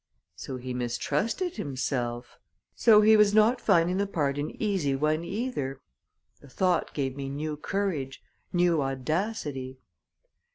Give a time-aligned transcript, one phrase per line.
[0.35, 2.39] So he mistrusted himself;
[2.73, 5.79] so he was not finding the part an easy one, either!
[6.39, 8.19] The thought gave me new courage,
[8.51, 9.77] new audacity.